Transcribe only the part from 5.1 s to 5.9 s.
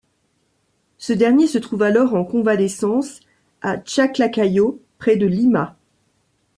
de Lima.